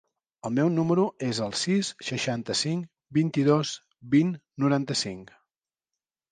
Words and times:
El 0.47 0.53
meu 0.59 0.69
número 0.77 1.03
es 1.27 1.41
el 1.47 1.53
sis, 1.65 1.91
seixanta-cinc, 2.07 2.89
vint-i-dos, 3.21 3.77
vint, 4.17 4.35
noranta-cinc. 4.67 5.39